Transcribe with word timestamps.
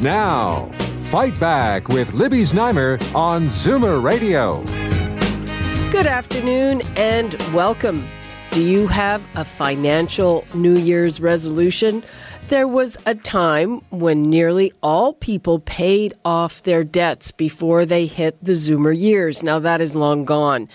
Now, 0.00 0.70
Fight 1.10 1.38
Back 1.38 1.88
with 1.88 2.14
Libby 2.14 2.40
Znaimer 2.40 2.98
on 3.14 3.48
Zoomer 3.48 4.02
Radio. 4.02 4.64
Good 5.90 6.06
afternoon 6.06 6.80
and 6.96 7.34
welcome. 7.52 8.08
Do 8.50 8.62
you 8.62 8.86
have 8.86 9.22
a 9.34 9.44
financial 9.44 10.46
New 10.54 10.78
Year's 10.78 11.20
resolution? 11.20 12.02
There 12.48 12.66
was 12.66 12.96
a 13.04 13.14
time 13.14 13.82
when 13.90 14.22
nearly 14.22 14.72
all 14.82 15.12
people 15.12 15.58
paid 15.58 16.14
off 16.24 16.62
their 16.62 16.82
debts 16.82 17.30
before 17.30 17.84
they 17.84 18.06
hit 18.06 18.42
the 18.42 18.52
Zoomer 18.52 18.98
years. 18.98 19.42
Now 19.42 19.58
that 19.58 19.82
is 19.82 19.94
long 19.94 20.24
gone. 20.24 20.70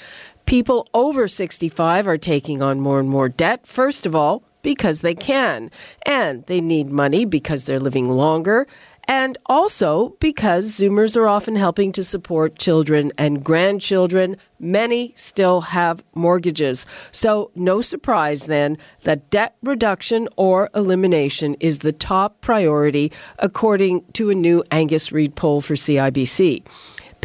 People 0.46 0.88
over 0.94 1.28
65 1.28 2.08
are 2.08 2.18
taking 2.18 2.62
on 2.62 2.80
more 2.80 3.00
and 3.00 3.10
more 3.10 3.30
debt. 3.30 3.66
First 3.66 4.06
of 4.06 4.16
all, 4.16 4.44
because 4.66 5.02
they 5.02 5.14
can. 5.14 5.70
And 6.08 6.44
they 6.48 6.60
need 6.60 6.90
money 6.90 7.24
because 7.24 7.66
they're 7.66 7.80
living 7.80 8.10
longer 8.10 8.66
and 9.08 9.38
also 9.46 10.16
because 10.20 10.80
Zoomers 10.80 11.16
are 11.16 11.28
often 11.28 11.56
helping 11.56 11.92
to 11.94 12.04
support 12.04 12.58
children 12.58 13.12
and 13.18 13.44
grandchildren. 13.44 14.38
Many 14.60 15.14
still 15.16 15.62
have 15.62 16.04
mortgages. 16.14 16.86
So, 17.12 17.52
no 17.56 17.82
surprise 17.82 18.46
then 18.46 18.78
that 19.04 19.30
debt 19.30 19.56
reduction 19.62 20.28
or 20.36 20.70
elimination 20.74 21.56
is 21.60 21.80
the 21.80 21.92
top 21.92 22.42
priority, 22.42 23.12
according 23.40 24.04
to 24.14 24.30
a 24.30 24.36
new 24.36 24.64
Angus 24.72 25.12
Reid 25.12 25.36
poll 25.36 25.62
for 25.62 25.76
CIBC. 25.76 26.64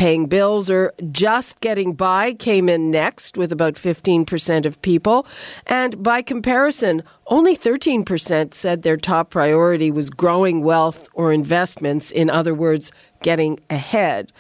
Paying 0.00 0.28
bills 0.28 0.70
or 0.70 0.94
just 1.12 1.60
getting 1.60 1.92
by 1.92 2.32
came 2.32 2.70
in 2.70 2.90
next 2.90 3.36
with 3.36 3.52
about 3.52 3.74
15% 3.74 4.64
of 4.64 4.80
people. 4.80 5.26
And 5.66 6.02
by 6.02 6.22
comparison, 6.22 7.02
only 7.26 7.54
13% 7.54 8.54
said 8.54 8.80
their 8.80 8.96
top 8.96 9.28
priority 9.28 9.90
was 9.90 10.08
growing 10.08 10.64
wealth 10.64 11.06
or 11.12 11.34
investments, 11.34 12.10
in 12.10 12.30
other 12.30 12.54
words, 12.54 12.92
getting 13.20 13.58
ahead. 13.68 14.32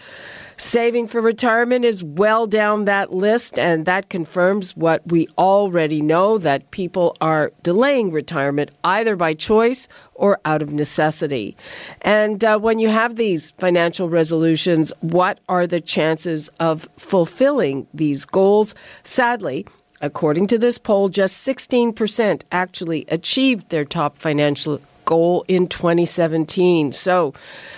Saving 0.56 1.06
for 1.06 1.22
retirement 1.22 1.86
is 1.86 2.04
well 2.04 2.46
down 2.46 2.84
that 2.84 3.14
list, 3.14 3.58
and 3.58 3.86
that 3.86 4.10
confirms 4.10 4.76
what 4.76 5.06
we 5.06 5.26
already 5.38 6.02
know 6.02 6.36
that 6.36 6.70
people 6.70 7.16
are 7.18 7.50
delaying 7.62 8.12
retirement 8.12 8.70
either 8.84 9.16
by 9.16 9.32
choice 9.32 9.88
or 10.12 10.38
out 10.44 10.60
of 10.60 10.70
necessity. 10.70 11.56
And 12.02 12.44
uh, 12.44 12.58
when 12.58 12.78
you 12.78 12.90
have 12.90 13.16
these 13.16 13.52
financial 13.52 14.10
resolutions, 14.10 14.92
what 15.00 15.40
are 15.48 15.66
the 15.66 15.80
chances 15.80 16.48
of 16.60 16.86
fulfilling 16.98 17.86
these 17.94 18.26
goals? 18.26 18.74
Sadly, 19.02 19.66
According 20.02 20.46
to 20.46 20.58
this 20.58 20.78
poll, 20.78 21.10
just 21.10 21.46
16% 21.46 22.42
actually 22.50 23.04
achieved 23.08 23.68
their 23.68 23.84
top 23.84 24.16
financial 24.16 24.80
goal 25.04 25.44
in 25.48 25.68
2017. 25.68 26.92
So, 26.92 27.34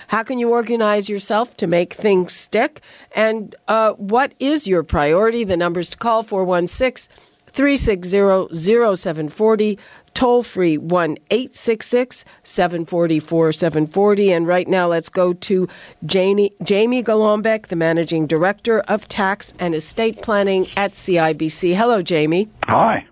how 0.07 0.23
can 0.23 0.39
you 0.39 0.49
organize 0.49 1.09
yourself 1.09 1.55
to 1.57 1.67
make 1.67 1.93
things 1.93 2.33
stick? 2.33 2.81
And 3.15 3.55
uh, 3.67 3.93
what 3.93 4.33
is 4.39 4.67
your 4.67 4.83
priority? 4.83 5.43
The 5.43 5.57
numbers 5.57 5.89
to 5.91 5.97
call 5.97 6.23
416 6.23 7.15
360 7.47 8.55
0740 8.95 9.77
toll 10.13 10.43
free 10.43 10.77
1 10.77 11.17
866 11.29 12.25
744 12.43 13.51
740. 13.51 14.31
And 14.31 14.47
right 14.47 14.67
now, 14.67 14.87
let's 14.87 15.09
go 15.09 15.33
to 15.33 15.67
Jamie, 16.05 16.53
Jamie 16.61 17.03
Golombek, 17.03 17.67
the 17.67 17.75
Managing 17.75 18.27
Director 18.27 18.79
of 18.81 19.07
Tax 19.07 19.53
and 19.59 19.75
Estate 19.75 20.21
Planning 20.21 20.67
at 20.77 20.93
CIBC. 20.93 21.75
Hello, 21.75 22.01
Jamie. 22.01 22.49
Hi. 22.65 23.05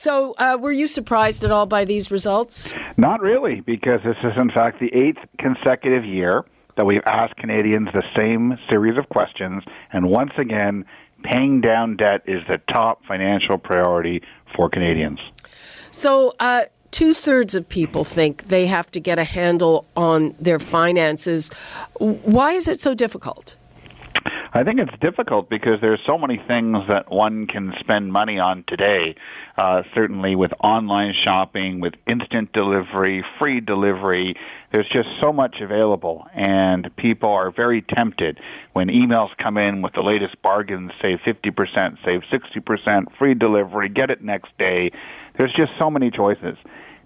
So, 0.00 0.36
uh, 0.38 0.56
were 0.60 0.70
you 0.70 0.86
surprised 0.86 1.42
at 1.42 1.50
all 1.50 1.66
by 1.66 1.84
these 1.84 2.12
results? 2.12 2.72
Not 2.96 3.20
really, 3.20 3.62
because 3.62 3.98
this 4.04 4.14
is, 4.22 4.30
in 4.40 4.48
fact, 4.48 4.78
the 4.78 4.94
eighth 4.94 5.18
consecutive 5.40 6.04
year 6.04 6.44
that 6.76 6.86
we've 6.86 7.02
asked 7.08 7.34
Canadians 7.34 7.88
the 7.92 8.04
same 8.16 8.56
series 8.70 8.96
of 8.96 9.08
questions. 9.08 9.64
And 9.92 10.08
once 10.08 10.30
again, 10.38 10.84
paying 11.24 11.60
down 11.60 11.96
debt 11.96 12.22
is 12.28 12.42
the 12.48 12.58
top 12.72 13.04
financial 13.08 13.58
priority 13.58 14.22
for 14.54 14.70
Canadians. 14.70 15.18
So, 15.90 16.32
uh, 16.38 16.66
two 16.92 17.12
thirds 17.12 17.56
of 17.56 17.68
people 17.68 18.04
think 18.04 18.44
they 18.44 18.66
have 18.66 18.92
to 18.92 19.00
get 19.00 19.18
a 19.18 19.24
handle 19.24 19.84
on 19.96 20.36
their 20.38 20.60
finances. 20.60 21.50
Why 21.98 22.52
is 22.52 22.68
it 22.68 22.80
so 22.80 22.94
difficult? 22.94 23.56
I 24.52 24.64
think 24.64 24.80
it's 24.80 24.98
difficult 25.02 25.50
because 25.50 25.74
there's 25.82 26.00
so 26.08 26.16
many 26.16 26.40
things 26.48 26.78
that 26.88 27.10
one 27.10 27.46
can 27.46 27.72
spend 27.80 28.10
money 28.10 28.38
on 28.38 28.64
today. 28.66 29.14
Uh, 29.58 29.82
certainly 29.94 30.36
with 30.36 30.52
online 30.64 31.12
shopping, 31.26 31.80
with 31.80 31.92
instant 32.06 32.52
delivery, 32.54 33.22
free 33.38 33.60
delivery, 33.60 34.36
there's 34.72 34.88
just 34.88 35.08
so 35.22 35.32
much 35.32 35.56
available, 35.60 36.26
and 36.34 36.88
people 36.96 37.30
are 37.30 37.50
very 37.50 37.82
tempted 37.82 38.40
when 38.72 38.88
emails 38.88 39.28
come 39.42 39.58
in 39.58 39.82
with 39.82 39.92
the 39.92 40.02
latest 40.02 40.40
bargains, 40.42 40.92
save 41.04 41.18
50%, 41.26 41.96
save 42.04 42.22
60%, 42.32 43.18
free 43.18 43.34
delivery, 43.34 43.88
get 43.90 44.10
it 44.10 44.22
next 44.22 44.50
day. 44.58 44.90
There's 45.38 45.52
just 45.54 45.72
so 45.78 45.90
many 45.90 46.10
choices. 46.10 46.56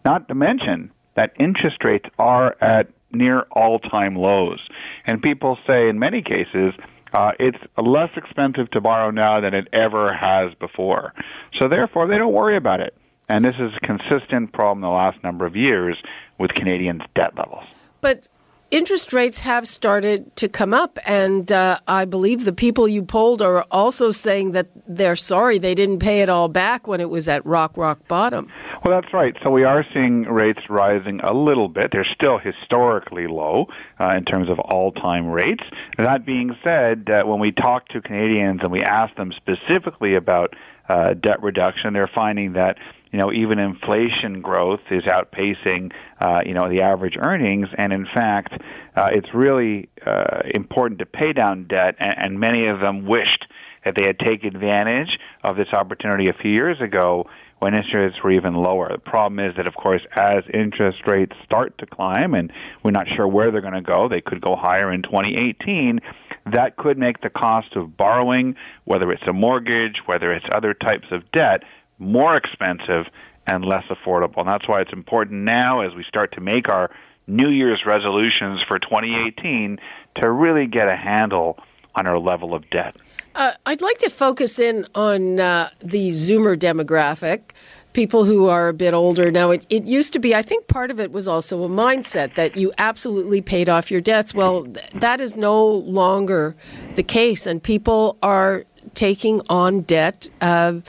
Not 0.05 0.29
to 0.29 0.35
mention 0.35 0.93
that 1.17 1.33
interest 1.39 1.79
rates 1.85 2.09
are 2.19 2.57
at 2.61 2.89
near 3.13 3.43
all 3.51 3.79
time 3.79 4.15
lows. 4.17 4.61
And 5.07 5.21
people 5.21 5.59
say, 5.67 5.89
in 5.89 5.99
many 5.99 6.23
cases, 6.23 6.73
uh, 7.13 7.33
it's 7.39 7.59
less 7.77 8.11
expensive 8.17 8.71
to 8.71 8.81
borrow 8.81 9.11
now 9.11 9.41
than 9.41 9.55
it 9.55 9.69
ever 9.73 10.13
has 10.13 10.55
before. 10.55 11.13
So 11.61 11.69
therefore, 11.69 12.09
they 12.09 12.19
don't 12.19 12.33
worry 12.33 12.57
about 12.57 12.81
it. 12.81 12.97
And 13.29 13.45
this 13.45 13.55
is 13.57 13.71
a 13.77 13.87
consistent 13.87 14.53
problem 14.53 14.81
the 14.81 14.89
last 14.89 15.23
number 15.23 15.47
of 15.47 15.57
years 15.57 15.97
with 16.39 16.53
Canadians' 16.53 17.03
debt 17.15 17.37
levels. 17.37 17.65
But 18.01 18.29
interest 18.73 19.13
rates 19.13 19.41
have 19.41 19.69
started 19.69 20.35
to 20.37 20.49
come 20.49 20.75
up, 20.75 20.99
and 21.07 21.53
uh, 21.53 21.79
I 21.87 22.07
believe 22.07 22.45
the 22.45 22.53
people 22.53 22.89
you 22.89 23.05
polled 23.05 23.43
are 23.43 23.65
also 23.71 24.11
saying 24.11 24.53
that 24.53 24.69
they're 24.89 25.15
sorry 25.15 25.59
they 25.59 25.75
didn't 25.75 25.99
pay 25.99 26.23
it 26.23 26.29
all 26.29 26.49
back 26.49 26.89
when 26.89 27.01
it 27.01 27.11
was 27.11 27.29
at 27.29 27.45
rock, 27.47 27.77
rock 27.77 28.09
bottom. 28.09 28.51
Well, 28.85 29.01
that's 29.01 29.13
right. 29.15 29.37
So 29.45 29.51
we 29.51 29.63
are 29.63 29.85
seeing 29.95 30.23
rates 30.23 30.63
rising 30.69 31.21
a 31.21 31.33
little 31.33 31.69
bit. 31.69 31.91
They're 31.93 32.07
still 32.15 32.39
historically 32.39 33.29
low 33.29 33.67
uh, 34.01 34.17
in 34.17 34.25
terms 34.25 34.49
of 34.49 34.59
all-time 34.59 35.29
rates. 35.29 35.63
That 35.99 36.27
being 36.27 36.57
said, 36.65 37.09
uh, 37.09 37.25
when 37.25 37.39
we 37.39 37.53
talk 37.53 37.87
to 37.89 38.01
Canadians 38.01 38.61
and 38.65 38.73
we 38.73 38.83
ask 38.83 39.15
them 39.15 39.33
specifically 39.37 40.17
about 40.17 40.55
uh, 40.93 41.15
debt 41.15 41.43
reduction, 41.43 41.93
they're 41.95 42.11
finding 42.15 42.53
that 42.55 42.77
you 43.13 43.19
know, 43.19 43.31
even 43.31 43.59
inflation 43.59 44.41
growth 44.41 44.81
is 44.91 45.03
outpacing, 45.03 45.93
uh, 46.19 46.41
you 46.47 46.55
know, 46.55 46.71
the 46.71 46.81
average 46.81 47.15
earnings. 47.23 47.69
And 47.77 47.93
in 47.93 48.07
fact, 48.07 48.55
uh, 48.97 49.09
it's 49.13 49.29
really 49.35 49.91
uh, 50.05 50.41
important 50.55 50.99
to 51.01 51.07
pay 51.07 51.35
down 51.35 51.67
debt, 51.69 51.97
and, 52.01 52.15
and 52.17 52.41
many 52.41 52.69
of 52.69 52.81
them 52.81 53.07
wished 53.07 53.45
that 53.85 53.95
they 53.99 54.07
had 54.07 54.19
taken 54.19 54.57
advantage 54.57 55.19
of 55.45 55.57
this 55.57 55.69
opportunity 55.75 56.29
a 56.29 56.33
few 56.41 56.53
years 56.53 56.81
ago 56.81 57.27
when 57.59 57.75
interest 57.75 57.95
rates 57.95 58.17
were 58.25 58.33
even 58.33 58.55
lower. 58.55 58.89
The 58.91 58.99
problem 58.99 59.39
is 59.39 59.55
that, 59.57 59.67
of 59.67 59.75
course, 59.75 60.03
as 60.17 60.43
interest 60.53 60.99
rates 61.07 61.37
start 61.45 61.77
to 61.79 61.87
climb, 61.87 62.35
and 62.35 62.51
we're 62.83 62.93
not 62.93 63.07
sure 63.15 63.29
where 63.29 63.53
they're 63.53 63.61
going 63.61 63.75
to 63.75 63.83
go, 63.83 64.09
they 64.09 64.21
could 64.21 64.41
go 64.41 64.57
higher 64.57 64.91
in 64.91 65.03
2018. 65.03 66.01
That 66.47 66.77
could 66.77 66.99
make 66.99 67.21
the 67.21 67.31
cost 67.31 67.77
of 67.77 67.97
borrowing, 67.97 68.57
whether 68.85 69.13
it's 69.13 69.23
a 69.29 69.33
mortgage, 69.33 70.01
whether 70.07 70.33
it's 70.33 70.47
other 70.53 70.75
types 70.75 71.07
of 71.11 71.31
debt, 71.33 71.63
more 71.99 72.37
expensive 72.37 73.07
and 73.47 73.65
less 73.65 73.85
affordable. 73.91 74.39
And 74.39 74.49
that's 74.49 74.69
why 74.69 74.81
it's 74.81 74.93
important 74.93 75.43
now 75.43 75.81
as 75.81 75.95
we 75.95 76.05
start 76.09 76.33
to 76.33 76.41
make 76.41 76.69
our 76.69 76.91
New 77.27 77.49
Year's 77.49 77.83
resolutions 77.87 78.61
for 78.67 78.79
2018 78.79 79.79
to 80.17 80.31
really 80.31 80.67
get 80.67 80.89
a 80.89 80.97
handle 80.97 81.59
on 81.95 82.07
our 82.07 82.19
level 82.19 82.55
of 82.55 82.69
debt. 82.71 82.97
Uh, 83.35 83.53
I'd 83.65 83.81
like 83.81 83.99
to 83.99 84.11
focus 84.11 84.59
in 84.59 84.87
on 84.95 85.41
uh, 85.41 85.71
the 85.81 86.09
Zoomer 86.09 86.57
demographic, 86.57 87.53
people 87.93 88.25
who 88.25 88.49
are 88.49 88.69
a 88.69 88.75
bit 88.75 88.95
older. 88.95 89.31
Now, 89.31 89.51
it, 89.51 89.67
it 89.69 89.85
used 89.85 90.13
to 90.15 90.19
be, 90.19 90.35
I 90.35 90.43
think 90.43 90.67
part 90.67 90.91
of 90.91 90.99
it 90.99 91.13
was 91.13 91.29
also 91.29 91.65
a 91.65 91.69
mindset 91.69 92.35
that 92.35 92.57
you 92.57 92.73
absolutely 92.79 93.41
paid 93.41 93.69
off 93.69 93.91
your 93.91 94.01
debts. 94.01 94.35
Well, 94.35 94.65
th- 94.65 94.91
that 94.95 95.21
is 95.21 95.37
no 95.37 95.65
longer 95.67 96.55
the 96.95 97.03
case, 97.03 97.47
and 97.47 97.63
people 97.63 98.17
are 98.23 98.65
taking 98.95 99.43
on 99.49 99.83
debt. 99.83 100.29
Uh, 100.41 100.81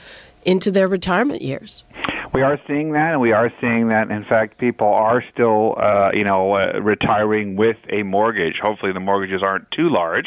into 0.44 0.70
their 0.70 0.86
retirement 0.86 1.42
years? 1.42 1.84
We 2.34 2.42
are 2.42 2.58
seeing 2.66 2.92
that, 2.92 3.12
and 3.12 3.20
we 3.20 3.32
are 3.32 3.50
seeing 3.60 3.88
that. 3.88 4.10
In 4.10 4.24
fact, 4.24 4.58
people 4.58 4.88
are 4.88 5.22
still, 5.32 5.76
uh, 5.78 6.10
you 6.12 6.24
know, 6.24 6.54
uh, 6.54 6.80
retiring 6.80 7.56
with 7.56 7.76
a 7.90 8.02
mortgage. 8.02 8.54
Hopefully, 8.60 8.92
the 8.92 9.00
mortgages 9.00 9.40
aren't 9.44 9.70
too 9.70 9.88
large, 9.88 10.26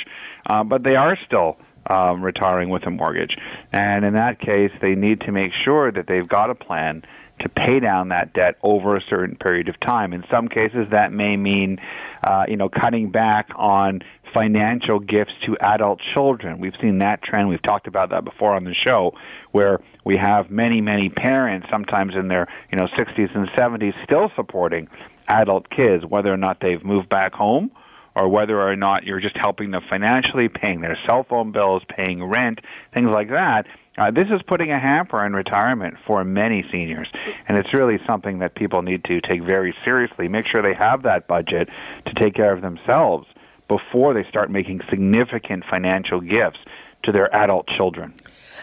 uh, 0.50 0.64
but 0.64 0.84
they 0.84 0.96
are 0.96 1.18
still 1.26 1.58
um, 1.90 2.22
retiring 2.22 2.70
with 2.70 2.86
a 2.86 2.92
mortgage. 2.92 3.36
And 3.72 4.06
in 4.06 4.16
that 4.16 4.40
case, 4.40 4.72
they 4.82 4.96
need 4.96 5.22
to 5.22 5.32
make 5.32 5.52
sure 5.66 5.92
that 5.92 6.06
they've 6.08 6.28
got 6.28 6.50
a 6.50 6.56
plan 6.56 7.04
to 7.42 7.50
pay 7.50 7.80
down 7.80 8.10
that 8.10 8.34
debt 8.34 8.56
over 8.64 8.96
a 8.96 9.02
certain 9.10 9.36
period 9.36 9.70
of 9.70 9.80
time. 9.80 10.14
In 10.14 10.24
some 10.32 10.48
cases, 10.48 10.88
that 10.92 11.12
may 11.12 11.38
mean, 11.38 11.78
uh, 12.24 12.46
you 12.48 12.58
know, 12.58 12.70
cutting 12.70 13.12
back 13.12 13.50
on 13.56 14.02
financial 14.34 15.00
gifts 15.00 15.32
to 15.46 15.56
adult 15.62 16.00
children. 16.14 16.60
We've 16.60 16.74
seen 16.82 17.00
that 17.00 17.22
trend. 17.24 17.48
We've 17.48 17.62
talked 17.62 17.88
about 17.88 18.10
that 18.10 18.26
before 18.26 18.56
on 18.56 18.64
the 18.64 18.76
show, 18.88 19.12
where 19.52 19.80
we 20.04 20.18
have 20.18 20.50
many, 20.50 20.82
many 20.82 21.10
parents, 21.10 21.68
sometimes 21.72 22.14
in 22.20 22.28
their 22.28 22.48
you 22.72 22.80
know 22.80 22.88
60s 22.98 23.36
and 23.36 23.48
70s, 23.50 23.94
still 24.04 24.32
supporting 24.36 24.88
adult 25.28 25.70
kids, 25.70 26.04
whether 26.08 26.34
or 26.34 26.38
not 26.38 26.58
they've 26.62 26.84
moved 26.84 27.10
back 27.10 27.34
home 27.34 27.72
or 28.18 28.28
whether 28.28 28.60
or 28.60 28.76
not 28.76 29.04
you're 29.04 29.22
just 29.22 29.38
helping 29.38 29.70
them 29.72 29.82
financially, 29.88 30.50
paying 30.50 30.82
their 30.82 30.98
cell 31.08 31.24
phone 31.30 31.52
bills, 31.52 31.84
paying 31.96 32.24
rent, 32.24 32.60
things 32.94 33.10
like 33.14 33.30
that. 33.30 33.66
Uh, 33.98 34.12
this 34.12 34.28
is 34.34 34.42
putting 34.48 34.72
a 34.72 34.80
hamper 34.80 35.24
on 35.24 35.34
retirement 35.34 35.96
for 36.06 36.24
many 36.24 36.64
seniors, 36.72 37.08
and 37.48 37.58
it's 37.58 37.74
really 37.74 37.98
something 38.08 38.40
that 38.40 38.56
people 38.56 38.82
need 38.82 39.04
to 39.04 39.22
take 39.22 39.42
very 39.44 39.74
seriously. 39.86 40.28
Make 40.28 40.46
sure 40.52 40.64
they 40.64 40.78
have 40.78 41.04
that 41.04 41.28
budget 41.28 41.70
to 42.06 42.14
take 42.16 42.34
care 42.34 42.54
of 42.54 42.62
themselves 42.62 43.28
before 43.68 44.14
they 44.14 44.24
start 44.30 44.50
making 44.50 44.82
significant 44.90 45.64
financial 45.70 46.20
gifts 46.20 46.60
to 47.04 47.12
their 47.12 47.34
adult 47.36 47.68
children. 47.78 48.14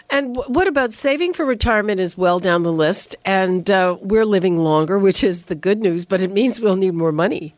And 0.09 0.35
what 0.35 0.67
about 0.67 0.91
saving 0.91 1.33
for 1.33 1.45
retirement 1.45 1.99
is 1.99 2.17
well 2.17 2.39
down 2.39 2.63
the 2.63 2.73
list, 2.73 3.15
and 3.25 3.69
uh, 3.71 3.97
we're 4.01 4.25
living 4.25 4.57
longer, 4.57 4.99
which 4.99 5.23
is 5.23 5.43
the 5.43 5.55
good 5.55 5.79
news, 5.79 6.05
but 6.05 6.21
it 6.21 6.31
means 6.31 6.61
we'll 6.61 6.75
need 6.75 6.93
more 6.93 7.11
money. 7.11 7.55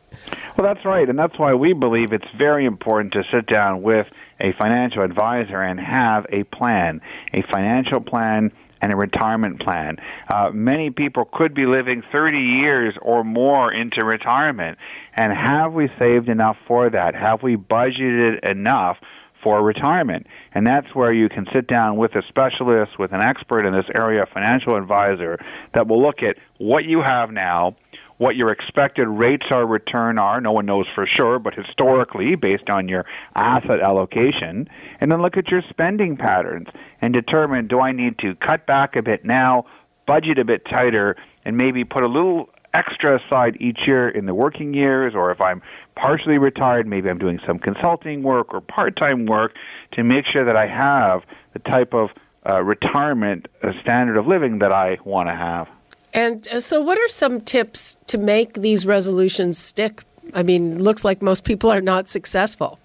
Well, 0.58 0.74
that's 0.74 0.84
right, 0.84 1.08
and 1.08 1.16
that's 1.16 1.38
why 1.38 1.54
we 1.54 1.72
believe 1.72 2.12
it's 2.12 2.26
very 2.36 2.64
important 2.66 3.12
to 3.12 3.22
sit 3.32 3.46
down 3.46 3.80
with 3.80 4.08
a 4.40 4.52
financial 4.60 5.04
advisor 5.04 5.62
and 5.62 5.78
have 5.78 6.26
a 6.32 6.42
plan, 6.42 7.00
a 7.32 7.42
financial 7.52 8.00
plan 8.00 8.50
and 8.82 8.92
a 8.92 8.96
retirement 8.96 9.60
plan. 9.60 9.98
Uh, 10.28 10.50
many 10.52 10.90
people 10.90 11.28
could 11.32 11.54
be 11.54 11.64
living 11.64 12.02
30 12.12 12.38
years 12.38 12.94
or 13.00 13.22
more 13.22 13.72
into 13.72 14.04
retirement. 14.04 14.78
And 15.14 15.32
have 15.32 15.74
we 15.74 15.90
saved 15.96 16.28
enough 16.28 16.56
for 16.66 16.90
that? 16.90 17.14
Have 17.14 17.44
we 17.44 17.54
budgeted 17.54 18.50
enough 18.50 18.96
for 19.44 19.62
retirement? 19.62 20.26
And 20.52 20.66
that's 20.66 20.92
where 20.92 21.12
you 21.12 21.28
can 21.28 21.46
sit 21.54 21.68
down 21.68 21.98
with 21.98 22.16
a 22.16 22.22
specialist, 22.28 22.98
with 22.98 23.12
an 23.12 23.22
expert 23.22 23.64
in 23.64 23.72
this 23.72 23.86
area, 23.94 24.24
a 24.24 24.26
financial 24.26 24.74
advisor, 24.76 25.38
that 25.74 25.86
will 25.86 26.02
look 26.02 26.24
at 26.24 26.34
what 26.58 26.84
you 26.84 27.00
have 27.00 27.30
now 27.30 27.76
what 28.18 28.36
your 28.36 28.50
expected 28.50 29.06
rates 29.08 29.46
of 29.50 29.68
return 29.68 30.18
are. 30.18 30.40
No 30.40 30.52
one 30.52 30.66
knows 30.66 30.86
for 30.94 31.08
sure, 31.16 31.38
but 31.38 31.54
historically, 31.54 32.34
based 32.34 32.68
on 32.68 32.88
your 32.88 33.04
asset 33.34 33.80
allocation, 33.80 34.68
and 35.00 35.10
then 35.10 35.22
look 35.22 35.36
at 35.36 35.48
your 35.48 35.62
spending 35.70 36.16
patterns 36.16 36.66
and 37.00 37.14
determine 37.14 37.68
do 37.68 37.80
I 37.80 37.92
need 37.92 38.18
to 38.18 38.34
cut 38.34 38.66
back 38.66 38.96
a 38.96 39.02
bit 39.02 39.24
now, 39.24 39.64
budget 40.06 40.38
a 40.38 40.44
bit 40.44 40.64
tighter, 40.70 41.16
and 41.44 41.56
maybe 41.56 41.84
put 41.84 42.02
a 42.02 42.08
little 42.08 42.50
extra 42.74 43.18
aside 43.18 43.56
each 43.60 43.78
year 43.86 44.08
in 44.08 44.26
the 44.26 44.34
working 44.34 44.74
years, 44.74 45.14
or 45.14 45.30
if 45.30 45.40
I'm 45.40 45.62
partially 45.96 46.38
retired, 46.38 46.86
maybe 46.86 47.08
I'm 47.08 47.18
doing 47.18 47.38
some 47.46 47.58
consulting 47.58 48.22
work 48.22 48.52
or 48.52 48.60
part 48.60 48.96
time 48.96 49.26
work 49.26 49.52
to 49.92 50.04
make 50.04 50.24
sure 50.32 50.44
that 50.44 50.56
I 50.56 50.66
have 50.66 51.22
the 51.52 51.60
type 51.60 51.94
of 51.94 52.10
uh, 52.48 52.62
retirement 52.62 53.46
uh, 53.62 53.70
standard 53.82 54.16
of 54.16 54.26
living 54.26 54.58
that 54.60 54.72
I 54.72 54.98
want 55.04 55.28
to 55.28 55.34
have. 55.34 55.66
And 56.14 56.46
uh, 56.48 56.60
so, 56.60 56.80
what 56.80 56.98
are 56.98 57.08
some 57.08 57.40
tips 57.40 57.96
to 58.06 58.18
make 58.18 58.54
these 58.54 58.86
resolutions 58.86 59.58
stick? 59.58 60.02
I 60.34 60.42
mean, 60.42 60.82
looks 60.82 61.04
like 61.04 61.22
most 61.22 61.44
people 61.44 61.70
are 61.70 61.80
not 61.80 62.08
successful. 62.08 62.78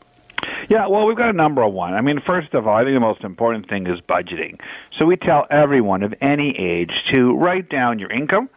Yeah, 0.70 0.88
well, 0.88 1.06
we've 1.06 1.18
got 1.18 1.30
a 1.30 1.34
number 1.34 1.62
of 1.62 1.74
one. 1.74 1.94
I 1.94 2.02
mean, 2.02 2.20
first 2.28 2.54
of 2.54 2.68
all, 2.68 2.76
I 2.76 2.84
think 2.84 2.96
the 2.96 3.00
most 3.00 3.24
important 3.24 3.70
thing 3.70 3.86
is 3.88 4.00
budgeting. 4.10 4.60
So 4.98 5.06
we 5.06 5.18
tell 5.18 5.46
everyone 5.52 6.04
of 6.04 6.14
any 6.22 6.56
age 6.58 6.92
to 7.14 7.36
write 7.36 7.70
down 7.70 8.00
your 8.00 8.12
income 8.12 8.50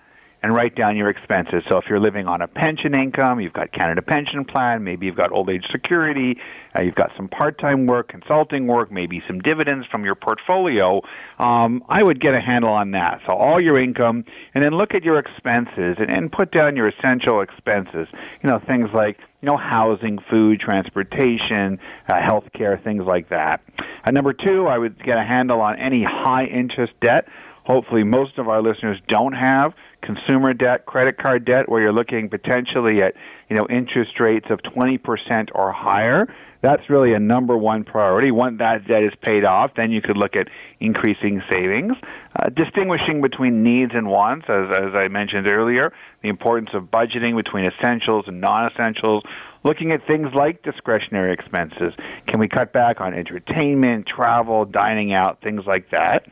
and 0.46 0.54
write 0.54 0.76
down 0.76 0.96
your 0.96 1.10
expenses. 1.10 1.64
So 1.68 1.76
if 1.76 1.86
you're 1.88 1.98
living 1.98 2.28
on 2.28 2.40
a 2.40 2.46
pension 2.46 2.94
income, 2.94 3.40
you've 3.40 3.52
got 3.52 3.72
Canada 3.72 4.00
Pension 4.00 4.44
Plan, 4.44 4.84
maybe 4.84 5.06
you've 5.06 5.16
got 5.16 5.32
old 5.32 5.50
age 5.50 5.64
security, 5.72 6.38
uh, 6.72 6.82
you've 6.82 6.94
got 6.94 7.10
some 7.16 7.26
part-time 7.26 7.86
work, 7.86 8.06
consulting 8.06 8.68
work, 8.68 8.92
maybe 8.92 9.20
some 9.26 9.40
dividends 9.40 9.88
from 9.90 10.04
your 10.04 10.14
portfolio. 10.14 11.00
Um, 11.40 11.82
I 11.88 12.00
would 12.00 12.20
get 12.20 12.34
a 12.34 12.40
handle 12.40 12.70
on 12.70 12.92
that. 12.92 13.22
So 13.26 13.34
all 13.34 13.60
your 13.60 13.76
income, 13.76 14.24
and 14.54 14.62
then 14.62 14.70
look 14.70 14.94
at 14.94 15.02
your 15.02 15.18
expenses 15.18 15.96
and, 15.98 16.12
and 16.12 16.30
put 16.30 16.52
down 16.52 16.76
your 16.76 16.90
essential 16.90 17.40
expenses. 17.40 18.06
You 18.40 18.48
know 18.48 18.60
things 18.68 18.88
like 18.94 19.18
you 19.42 19.48
know 19.48 19.56
housing, 19.56 20.20
food, 20.30 20.60
transportation, 20.60 21.80
uh, 22.08 22.22
health 22.24 22.44
care, 22.56 22.80
things 22.84 23.02
like 23.04 23.30
that. 23.30 23.62
Uh, 24.06 24.12
number 24.12 24.32
two, 24.32 24.68
I 24.68 24.78
would 24.78 24.96
get 25.02 25.18
a 25.18 25.24
handle 25.24 25.60
on 25.60 25.76
any 25.80 26.04
high 26.08 26.44
interest 26.44 26.92
debt 27.00 27.26
hopefully 27.66 28.04
most 28.04 28.38
of 28.38 28.48
our 28.48 28.62
listeners 28.62 28.98
don't 29.08 29.32
have 29.32 29.72
consumer 30.06 30.54
debt, 30.54 30.86
credit 30.86 31.18
card 31.18 31.44
debt, 31.44 31.68
where 31.68 31.82
you're 31.82 31.92
looking 31.92 32.28
potentially 32.30 33.02
at 33.02 33.14
you 33.50 33.56
know 33.56 33.66
interest 33.68 34.18
rates 34.20 34.46
of 34.50 34.60
20% 34.60 35.48
or 35.54 35.72
higher. 35.72 36.26
That's 36.62 36.88
really 36.88 37.12
a 37.12 37.18
number 37.18 37.56
one 37.56 37.84
priority. 37.84 38.30
Once 38.30 38.58
that 38.58 38.88
debt 38.88 39.02
is 39.02 39.12
paid 39.22 39.44
off, 39.44 39.72
then 39.76 39.90
you 39.92 40.00
could 40.00 40.16
look 40.16 40.34
at 40.36 40.48
increasing 40.80 41.42
savings, 41.50 41.92
uh, 42.34 42.48
distinguishing 42.48 43.20
between 43.20 43.62
needs 43.62 43.92
and 43.94 44.08
wants, 44.08 44.46
as, 44.48 44.74
as 44.76 44.94
I 44.94 45.08
mentioned 45.08 45.50
earlier, 45.50 45.92
the 46.22 46.28
importance 46.28 46.70
of 46.74 46.84
budgeting 46.84 47.36
between 47.36 47.66
essentials 47.66 48.24
and 48.26 48.40
non-essentials, 48.40 49.22
looking 49.64 49.92
at 49.92 50.06
things 50.06 50.28
like 50.34 50.62
discretionary 50.62 51.32
expenses. 51.32 51.92
Can 52.26 52.40
we 52.40 52.48
cut 52.48 52.72
back 52.72 53.00
on 53.00 53.14
entertainment, 53.14 54.06
travel, 54.06 54.64
dining 54.64 55.12
out, 55.12 55.42
things 55.42 55.62
like 55.66 55.90
that? 55.90 56.26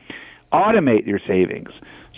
Automate 0.51 1.05
your 1.05 1.19
savings. 1.27 1.69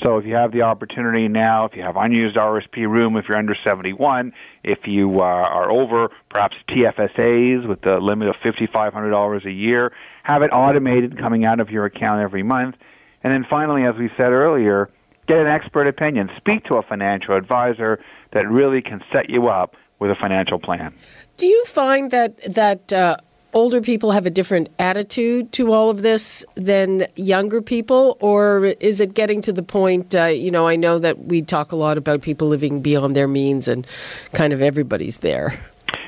So 0.04 0.18
if 0.18 0.26
you 0.26 0.36
have 0.36 0.52
the 0.52 0.62
opportunity 0.62 1.28
now, 1.28 1.66
if 1.66 1.76
you 1.76 1.82
have 1.82 1.96
unused 1.96 2.36
RSP 2.36 2.88
room, 2.88 3.18
if 3.18 3.26
you're 3.28 3.38
under 3.38 3.56
71, 3.66 4.32
if 4.64 4.80
you 4.86 5.20
uh, 5.20 5.24
are 5.24 5.72
over 5.72 6.10
perhaps 6.30 6.56
TFSAs 6.70 7.68
with 7.68 7.82
the 7.82 7.98
limit 8.00 8.28
of 8.28 8.36
$5,500 8.46 9.46
a 9.46 9.52
year, 9.52 9.92
have 10.24 10.44
it 10.44 10.50
automated 10.54 11.18
coming 11.18 11.46
out 11.46 11.60
of 11.60 11.70
your 11.70 11.86
account 11.86 12.22
every 12.22 12.44
month. 12.44 12.76
And 13.24 13.34
then 13.34 13.46
finally, 13.50 13.86
as 13.86 13.96
we 13.98 14.10
said 14.18 14.32
earlier, 14.32 14.90
get 15.28 15.38
an 15.38 15.48
expert 15.48 15.88
opinion. 15.88 16.30
Speak 16.38 16.64
to 16.66 16.76
a 16.76 16.84
financial 16.84 17.36
advisor 17.36 18.00
that 18.34 18.48
really 18.50 18.82
can 18.82 19.02
set 19.12 19.30
you 19.30 19.48
up 19.48 19.76
with 20.00 20.12
a 20.12 20.16
financial 20.16 20.60
plan. 20.60 20.94
Do 21.38 21.48
you 21.48 21.66
find 21.66 22.12
that 22.12 22.36
that 22.54 22.94
uh, 22.94 23.18
older 23.58 23.82
people 23.82 24.12
have 24.12 24.28
a 24.28 24.30
different 24.30 24.70
attitude 24.78 25.52
to 25.52 25.74
all 25.74 25.90
of 25.90 26.04
this 26.04 26.46
than 26.54 27.08
younger 27.16 27.60
people, 27.60 28.16
or 28.20 28.66
is 28.66 29.02
it 29.02 29.16
getting 29.16 29.42
to 29.42 29.52
the 29.52 29.64
point? 29.64 30.14
Uh, 30.14 30.26
you 30.26 30.52
know, 30.52 30.68
I 30.68 30.76
know 30.76 31.00
that 31.00 31.26
we 31.26 31.42
talk 31.42 31.72
a 31.72 31.76
lot 31.76 31.98
about 31.98 32.22
people 32.22 32.48
living 32.48 32.82
beyond 32.82 33.16
their 33.16 33.28
means, 33.28 33.68
and 33.68 33.88
kind 34.32 34.54
of 34.54 34.62
everybody's 34.62 35.18
there. 35.18 35.60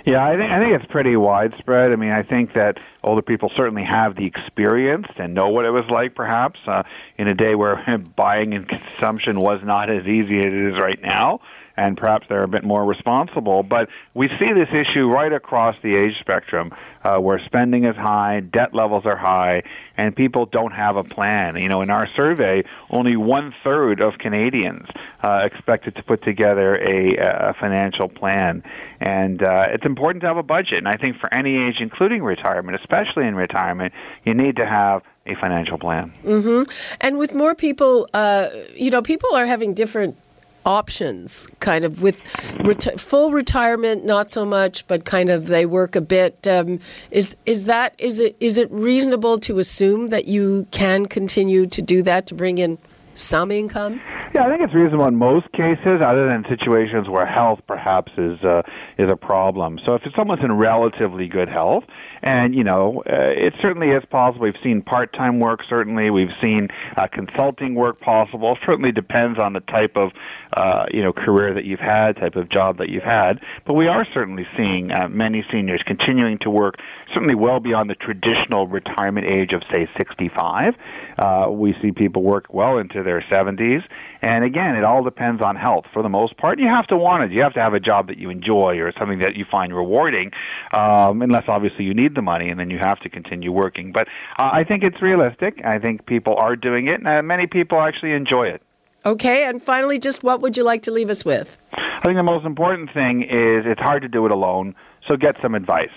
Yeah, 0.05 0.23
I 0.23 0.37
think 0.37 0.51
I 0.51 0.59
think 0.59 0.79
it's 0.79 0.91
pretty 0.91 1.15
widespread. 1.15 1.91
I 1.91 1.95
mean, 1.95 2.11
I 2.11 2.21
think 2.21 2.53
that 2.53 2.77
older 3.03 3.23
people 3.23 3.51
certainly 3.57 3.83
have 3.83 4.15
the 4.15 4.27
experience 4.27 5.07
and 5.17 5.33
know 5.33 5.49
what 5.49 5.65
it 5.65 5.71
was 5.71 5.85
like, 5.89 6.13
perhaps 6.13 6.59
uh, 6.67 6.83
in 7.17 7.27
a 7.27 7.33
day 7.33 7.55
where 7.55 7.83
buying 8.15 8.53
and 8.53 8.67
consumption 8.67 9.39
was 9.39 9.59
not 9.63 9.89
as 9.89 10.05
easy 10.05 10.37
as 10.37 10.45
it 10.45 10.53
is 10.53 10.79
right 10.79 11.01
now 11.01 11.39
and 11.79 11.95
perhaps 11.95 12.27
they're 12.27 12.43
a 12.43 12.47
bit 12.47 12.65
more 12.65 12.83
responsible. 12.83 13.63
But 13.63 13.87
we 14.13 14.27
see 14.27 14.51
this 14.53 14.67
issue 14.69 15.07
right 15.07 15.31
across 15.31 15.79
the 15.79 15.95
age 15.95 16.19
spectrum, 16.19 16.73
uh, 17.03 17.17
where 17.19 17.39
spending 17.39 17.85
is 17.85 17.95
high, 17.95 18.41
debt 18.41 18.75
levels 18.75 19.05
are 19.05 19.15
high, 19.15 19.63
and 19.95 20.13
people 20.13 20.45
don't 20.45 20.73
have 20.73 20.97
a 20.97 21.03
plan. 21.03 21.55
You 21.55 21.69
know, 21.69 21.81
in 21.81 21.89
our 21.89 22.07
survey, 22.17 22.63
only 22.89 23.15
one 23.15 23.53
third 23.63 24.01
of 24.01 24.17
Canadians 24.17 24.87
uh, 25.23 25.41
expected 25.45 25.95
to 25.95 26.03
put 26.03 26.21
together 26.21 26.75
a, 26.75 27.15
a 27.17 27.53
financial 27.53 28.09
plan, 28.09 28.61
and 28.99 29.41
uh, 29.41 29.67
it's 29.69 29.85
important 29.85 30.21
to 30.23 30.27
have 30.27 30.37
a 30.37 30.43
budget. 30.43 30.79
And 30.79 30.87
I 30.87 30.97
think 30.97 31.17
for 31.17 31.33
any 31.33 31.55
age, 31.55 31.77
including 31.79 32.23
retirement, 32.23 32.77
especially 32.81 33.25
in 33.25 33.35
retirement, 33.35 33.93
you 34.25 34.33
need 34.33 34.57
to 34.57 34.65
have 34.65 35.03
a 35.25 35.35
financial 35.35 35.77
plan. 35.77 36.11
Mm-hmm. 36.25 36.69
And 36.99 37.17
with 37.17 37.33
more 37.33 37.55
people, 37.55 38.09
uh, 38.13 38.49
you 38.75 38.91
know, 38.91 39.01
people 39.01 39.33
are 39.33 39.45
having 39.45 39.73
different 39.73 40.17
options, 40.65 41.49
kind 41.59 41.85
of 41.85 42.01
with 42.01 42.23
reti- 42.63 42.99
full 42.99 43.31
retirement, 43.31 44.05
not 44.05 44.29
so 44.31 44.45
much, 44.45 44.85
but 44.87 45.05
kind 45.05 45.29
of 45.29 45.47
they 45.47 45.65
work 45.65 45.95
a 45.95 46.01
bit. 46.01 46.47
Um, 46.47 46.79
is 47.11 47.35
is 47.45 47.65
that 47.65 47.95
is 47.97 48.19
it 48.19 48.35
is 48.39 48.57
it 48.57 48.71
reasonable 48.71 49.39
to 49.39 49.59
assume 49.59 50.09
that 50.09 50.27
you 50.27 50.67
can 50.71 51.05
continue 51.05 51.65
to 51.67 51.81
do 51.81 52.01
that 52.03 52.27
to 52.27 52.35
bring 52.35 52.57
in 52.57 52.77
some 53.13 53.51
income? 53.51 54.01
Yeah, 54.39 54.45
I 54.45 54.49
think 54.51 54.61
it's 54.61 54.73
reasonable 54.73 55.05
in 55.07 55.17
most 55.17 55.51
cases, 55.51 55.99
other 56.01 56.27
than 56.29 56.45
situations 56.47 57.09
where 57.09 57.25
health 57.25 57.59
perhaps 57.67 58.09
is 58.17 58.41
uh, 58.41 58.61
is 58.97 59.09
a 59.11 59.17
problem. 59.17 59.79
So 59.85 59.95
if 59.95 60.01
someone's 60.17 60.41
in 60.41 60.53
relatively 60.53 61.27
good 61.27 61.49
health, 61.49 61.83
and 62.23 62.55
you 62.55 62.63
know, 62.63 63.03
uh, 63.05 63.31
it 63.31 63.53
certainly 63.61 63.89
is 63.89 64.01
possible. 64.09 64.45
We've 64.45 64.63
seen 64.63 64.81
part-time 64.81 65.41
work. 65.41 65.59
Certainly, 65.67 66.11
we've 66.11 66.31
seen 66.41 66.69
uh, 66.95 67.07
consulting 67.11 67.75
work 67.75 67.99
possible. 67.99 68.57
Certainly 68.65 68.93
depends 68.93 69.39
on 69.39 69.51
the 69.51 69.59
type 69.59 69.97
of 69.97 70.11
uh, 70.55 70.85
you 70.89 71.03
know 71.03 71.11
career 71.11 71.53
that 71.53 71.65
you've 71.65 71.81
had, 71.81 72.15
type 72.15 72.37
of 72.37 72.49
job 72.49 72.77
that 72.77 72.87
you've 72.87 73.03
had. 73.03 73.41
But 73.65 73.73
we 73.73 73.87
are 73.87 74.05
certainly 74.13 74.47
seeing 74.55 74.91
uh, 74.91 75.09
many 75.09 75.43
seniors 75.51 75.83
continuing 75.85 76.37
to 76.43 76.49
work, 76.49 76.75
certainly 77.13 77.35
well 77.35 77.59
beyond 77.59 77.89
the 77.89 77.95
traditional 77.95 78.67
retirement 78.67 79.27
age 79.27 79.51
of 79.51 79.63
say 79.73 79.89
65. 79.97 80.75
Uh, 81.17 81.47
we 81.51 81.75
see 81.81 81.91
people 81.91 82.23
work 82.23 82.45
well 82.49 82.77
into 82.77 83.03
their 83.03 83.21
70s. 83.29 83.83
And 84.21 84.28
again, 84.43 84.75
it 84.75 84.83
all 84.83 85.03
depends 85.03 85.41
on 85.41 85.55
health 85.55 85.85
for 85.93 86.03
the 86.03 86.09
most 86.09 86.37
part. 86.37 86.59
You 86.59 86.67
have 86.67 86.87
to 86.87 86.97
want 86.97 87.23
it. 87.23 87.31
You 87.31 87.41
have 87.41 87.53
to 87.53 87.61
have 87.61 87.73
a 87.73 87.79
job 87.79 88.07
that 88.07 88.17
you 88.17 88.29
enjoy 88.29 88.77
or 88.79 88.91
something 88.97 89.19
that 89.19 89.35
you 89.35 89.45
find 89.49 89.73
rewarding, 89.75 90.31
um, 90.73 91.21
unless 91.21 91.45
obviously 91.47 91.85
you 91.85 91.93
need 91.93 92.15
the 92.15 92.21
money 92.21 92.49
and 92.49 92.59
then 92.59 92.69
you 92.69 92.79
have 92.79 92.99
to 92.99 93.09
continue 93.09 93.51
working. 93.51 93.91
But 93.91 94.07
uh, 94.39 94.49
I 94.51 94.63
think 94.63 94.83
it's 94.83 95.01
realistic. 95.01 95.61
I 95.63 95.79
think 95.79 96.05
people 96.05 96.35
are 96.35 96.55
doing 96.55 96.87
it, 96.87 96.95
and 96.95 97.07
uh, 97.07 97.21
many 97.21 97.47
people 97.47 97.79
actually 97.79 98.11
enjoy 98.11 98.47
it. 98.47 98.61
Okay, 99.05 99.45
and 99.45 99.63
finally, 99.63 99.97
just 99.97 100.23
what 100.23 100.41
would 100.41 100.57
you 100.57 100.63
like 100.63 100.81
to 100.83 100.91
leave 100.91 101.09
us 101.09 101.23
with? 101.23 101.57
I 101.71 102.01
think 102.01 102.17
the 102.17 102.23
most 102.23 102.45
important 102.45 102.93
thing 102.93 103.23
is 103.23 103.65
it's 103.65 103.79
hard 103.79 104.01
to 104.01 104.09
do 104.09 104.25
it 104.25 104.31
alone, 104.31 104.75
so 105.07 105.15
get 105.15 105.35
some 105.41 105.55
advice. 105.55 105.89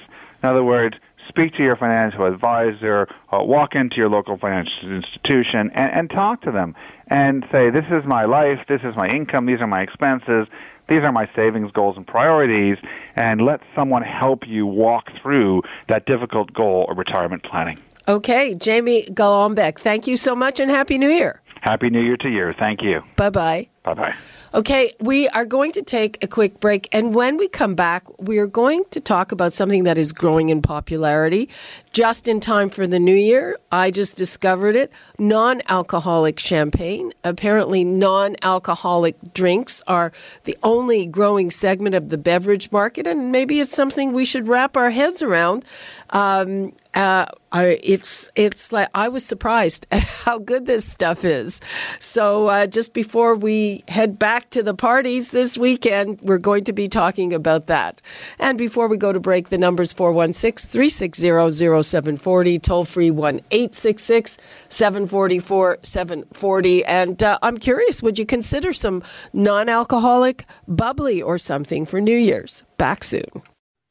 In 0.43 0.49
other 0.49 0.65
words, 0.65 0.97
speak 1.29 1.55
to 1.55 1.63
your 1.63 1.77
financial 1.77 2.27
advisor, 2.27 3.09
uh, 3.33 3.43
walk 3.43 3.75
into 3.75 3.97
your 3.97 4.09
local 4.09 4.37
financial 4.39 4.73
institution, 4.95 5.71
and, 5.75 5.91
and 5.93 6.11
talk 6.11 6.43
to 6.43 6.53
them 6.53 6.75
and 7.09 7.45
say, 7.53 7.71
This 7.71 7.85
is 7.91 8.05
my 8.07 8.25
life, 8.25 8.59
this 8.69 8.81
is 8.85 8.95
my 8.97 9.09
income, 9.09 9.47
these 9.47 9.61
are 9.61 9.67
my 9.67 9.83
expenses, 9.83 10.47
these 10.89 11.01
are 11.05 11.13
my 11.13 11.29
savings 11.35 11.71
goals 11.73 11.97
and 11.97 12.07
priorities, 12.07 12.77
and 13.17 13.41
let 13.41 13.61
someone 13.75 14.03
help 14.03 14.41
you 14.47 14.67
walk 14.67 15.05
through 15.23 15.63
that 15.89 16.07
difficult 16.07 16.53
goal 16.53 16.87
of 16.91 16.99
retirement 16.99 17.43
planning. 17.45 17.79
Okay, 18.09 18.55
Jamie 18.55 19.05
Golombek, 19.05 19.79
thank 19.79 20.07
you 20.07 20.17
so 20.17 20.35
much 20.35 20.59
and 20.59 20.71
Happy 20.71 20.99
New 20.99 21.09
Year. 21.09 21.41
Happy 21.61 21.91
New 21.91 22.03
Year 22.03 22.17
to 22.17 22.29
you. 22.29 22.53
Thank 22.59 22.83
you. 22.83 23.03
Bye 23.17 23.31
bye. 23.31 23.72
Bye 23.83 23.95
bye. 23.95 24.15
Okay, 24.55 24.93
we 25.01 25.29
are 25.31 25.45
going 25.45 25.73
to 25.73 25.83
take 25.83 26.23
a 26.23 26.29
quick 26.29 26.61
break. 26.61 26.89
And 26.93 27.15
when 27.15 27.37
we 27.37 27.49
come 27.49 27.75
back, 27.75 28.05
we 28.21 28.39
are 28.39 28.47
going 28.47 28.85
to 28.91 29.01
talk 29.01 29.33
about 29.33 29.55
something 29.55 29.85
that 29.85 29.99
is 29.99 30.13
growing 30.13 30.51
in 30.51 30.63
popularity 30.63 31.49
just 31.93 32.29
in 32.29 32.39
time 32.39 32.69
for 32.69 32.87
the 32.87 33.01
new 33.01 33.15
year. 33.15 33.57
I 33.73 33.91
just 33.91 34.17
discovered 34.17 34.77
it 34.77 34.93
non 35.19 35.63
alcoholic 35.69 36.39
champagne. 36.39 37.13
Apparently, 37.25 37.83
non 37.83 38.37
alcoholic 38.43 39.17
drinks 39.35 39.83
are 39.89 40.13
the 40.45 40.57
only 40.63 41.07
growing 41.07 41.51
segment 41.51 41.97
of 41.97 42.11
the 42.11 42.19
beverage 42.19 42.71
market. 42.71 43.07
And 43.09 43.33
maybe 43.33 43.59
it's 43.59 43.75
something 43.75 44.13
we 44.13 44.27
should 44.27 44.47
wrap 44.47 44.77
our 44.77 44.91
heads 44.91 45.23
around. 45.23 45.65
Um, 46.11 46.73
uh, 46.95 47.27
I, 47.53 47.79
it's 47.83 48.31
it's 48.35 48.73
like 48.73 48.89
I 48.95 49.09
was 49.09 49.25
surprised 49.25 49.87
at 49.91 50.03
how 50.25 50.39
good 50.39 50.67
this 50.67 50.91
stuff 50.91 51.25
is. 51.25 51.61
So 51.99 52.49
uh, 52.49 52.67
just 52.67 52.95
before 52.95 53.35
we 53.35 53.85
head 53.89 54.19
back 54.19 54.51
to 54.51 54.63
the 54.63 54.75
parties 54.75 55.31
this 55.31 55.57
weekend, 55.57 56.21
we're 56.23 56.39
going 56.39 56.65
to 56.65 56.73
be 56.73 56.89
talking 56.89 57.33
about 57.33 57.67
that. 57.67 58.01
And 58.39 58.59
before 58.59 58.89
we 58.89 58.97
go 58.97 59.13
to 59.13 59.21
break, 59.21 59.49
the 59.49 59.59
numbers 59.59 59.93
416 59.93 60.71
360 60.71 61.83
0740, 61.83 62.59
toll 62.59 62.85
free 62.85 63.11
1 63.11 63.41
866 63.51 64.39
744 64.69 65.79
740. 65.83 66.85
And 66.85 67.23
uh, 67.23 67.39
I'm 67.43 67.59
curious, 67.59 68.03
would 68.03 68.19
you 68.19 68.27
consider 68.27 68.73
some 68.73 69.03
non 69.33 69.69
alcoholic 69.69 70.47
bubbly 70.69 71.23
or 71.23 71.39
something 71.39 71.87
for 71.87 72.01
New 72.01 72.17
Year's? 72.17 72.63
Back 72.79 73.05
soon. 73.05 73.43